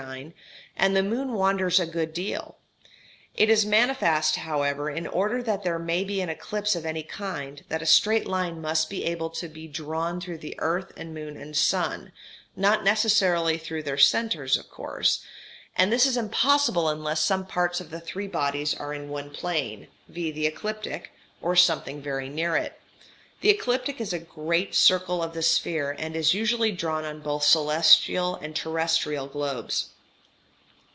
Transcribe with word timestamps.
9), 0.07 0.33
and 0.75 0.95
the 0.95 1.03
moon 1.03 1.33
wanders 1.33 1.79
a 1.79 1.85
good 1.85 2.11
deal. 2.11 2.55
It 3.35 3.51
is 3.51 3.67
manifest, 3.67 4.37
however, 4.37 4.89
in 4.89 5.05
order 5.05 5.43
that 5.43 5.61
there 5.63 5.77
may 5.77 6.03
be 6.03 6.21
an 6.21 6.27
eclipse 6.29 6.75
of 6.75 6.87
any 6.87 7.03
kind, 7.03 7.63
that 7.69 7.83
a 7.83 7.85
straight 7.85 8.25
line 8.25 8.59
must 8.59 8.89
be 8.89 9.05
able 9.05 9.29
to 9.29 9.47
be 9.47 9.67
drawn 9.67 10.19
through 10.19 10.39
earth 10.57 10.91
and 10.97 11.13
moon 11.13 11.37
and 11.37 11.55
sun 11.55 12.11
(not 12.55 12.83
necessarily 12.83 13.59
through 13.59 13.83
their 13.83 13.99
centres 13.99 14.57
of 14.57 14.71
course), 14.71 15.23
and 15.77 15.93
this 15.93 16.07
is 16.07 16.17
impossible 16.17 16.89
unless 16.89 17.21
some 17.21 17.45
parts 17.45 17.79
of 17.79 17.91
the 17.91 18.01
three 18.01 18.27
bodies 18.27 18.73
are 18.73 18.95
in 18.95 19.07
one 19.07 19.29
plane, 19.29 19.87
viz. 20.07 20.33
the 20.33 20.47
ecliptic, 20.47 21.11
or 21.43 21.55
something 21.55 22.01
very 22.01 22.27
near 22.27 22.55
it. 22.57 22.79
The 23.41 23.49
ecliptic 23.49 23.99
is 24.01 24.13
a 24.13 24.19
great 24.19 24.73
circle 24.75 25.21
of 25.23 25.33
the 25.33 25.41
sphere, 25.43 25.95
and 25.97 26.15
is 26.15 26.33
usually 26.35 26.71
drawn 26.71 27.05
on 27.05 27.21
both 27.21 27.43
celestial 27.43 28.35
and 28.35 28.55
terrestrial 28.55 29.25
globes. 29.27 29.87